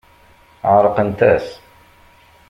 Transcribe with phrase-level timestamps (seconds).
[0.73, 1.47] Ɛeṛqent-as.